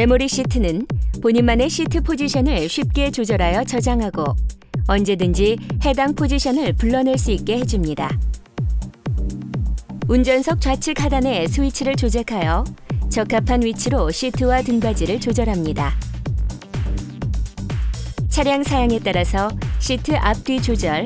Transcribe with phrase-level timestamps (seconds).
[0.00, 0.86] 메모리 시트는
[1.20, 4.34] 본인만의 시트 포지션을 쉽게 조절하여 저장하고
[4.86, 8.08] 언제든지 해당 포지션을 불러낼 수 있게 해줍니다.
[10.08, 12.64] 운전석 좌측 하단에 스위치를 조작하여
[13.10, 15.92] 적합한 위치로 시트와 등받이를 조절합니다.
[18.30, 21.04] 차량 사양에 따라서 시트 앞뒤 조절,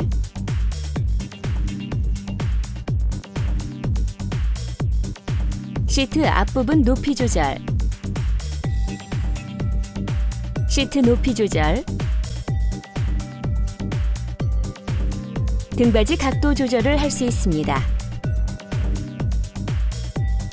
[5.88, 7.58] 시트 앞부분 높이 조절,
[10.74, 11.84] 시트 높이 조절,
[15.77, 17.80] 등받이 각도 조절을 할 수 있습니다.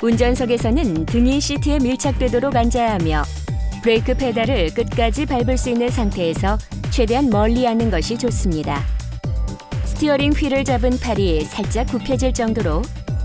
[0.00, 3.24] 운전석에서는 등이 시트에 밀착되도록 앉아야 하며
[3.82, 6.56] 브레이크 페달을 끝까지 밟을 수 있는 상태에서
[6.92, 8.80] 최대한 멀리 앉는 것이 좋습니다.
[9.86, 12.82] steering wheel을 잡은 팔이 살짝 굽혀질 정도로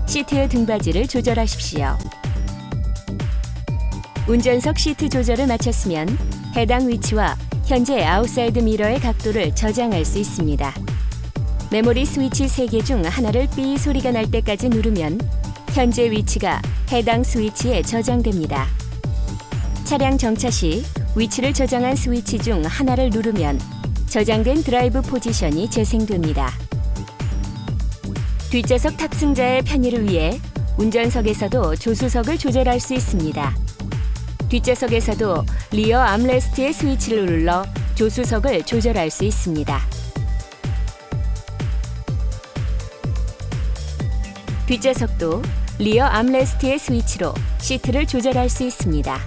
[0.08, 1.96] 시트의 등받이를 조절하십시오.
[4.28, 6.06] 운전석 시트 조절을 마쳤으면
[6.54, 7.34] 해당 위치와
[7.64, 10.74] 현재 outside mirror의 각도를 저장할 수 있습니다.
[11.72, 15.18] 메모리 스위치 3개 중 하나를 삐 소리가 날 때까지 누르면
[15.72, 16.60] 현재 위치가
[16.92, 18.66] 해당 스위치에 저장됩니다.
[19.84, 20.84] 차량 정차 시
[21.16, 23.58] 위치를 저장한 스위치 중 하나를 누르면
[24.08, 26.52] 저장된 drive position이 재생됩니다.
[28.50, 30.38] 뒷좌석 탑승자의 편의를 위해
[30.76, 33.68] 운전석에서도 조수석을 조절할 수 있습니다.
[34.48, 39.78] 뒷좌석에서도 rear armrest의 스위치를 눌러 조수석을 조절할 수 있습니다.
[44.66, 45.42] 뒷좌석도
[45.78, 49.18] rear armrest의 스위치로 시트를 조절할 수 있습니다.